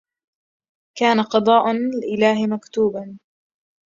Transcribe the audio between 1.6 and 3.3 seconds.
الإله مكتوبا